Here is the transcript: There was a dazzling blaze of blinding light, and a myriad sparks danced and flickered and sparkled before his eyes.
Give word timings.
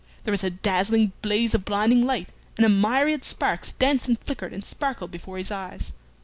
There 0.23 0.31
was 0.31 0.43
a 0.43 0.49
dazzling 0.49 1.11
blaze 1.21 1.53
of 1.53 1.63
blinding 1.63 2.07
light, 2.07 2.29
and 2.57 2.65
a 2.65 2.69
myriad 2.69 3.23
sparks 3.23 3.71
danced 3.73 4.07
and 4.07 4.17
flickered 4.17 4.51
and 4.51 4.63
sparkled 4.63 5.11
before 5.11 5.37
his 5.37 5.51
eyes. 5.51 5.91